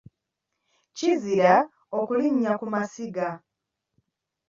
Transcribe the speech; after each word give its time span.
Kizira 0.95 1.53
okulinnya 1.97 2.51
ku 2.59 2.65
masiga. 2.73 3.29